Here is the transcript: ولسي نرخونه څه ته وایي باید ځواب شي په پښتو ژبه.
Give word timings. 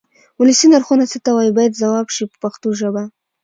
ولسي 0.39 0.65
نرخونه 0.73 1.05
څه 1.11 1.17
ته 1.25 1.29
وایي 1.33 1.51
باید 1.57 1.79
ځواب 1.81 2.07
شي 2.15 2.23
په 2.31 2.37
پښتو 2.43 2.67
ژبه. 2.79 3.03